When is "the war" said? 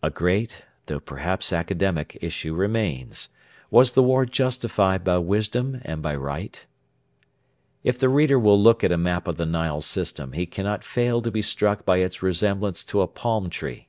3.90-4.24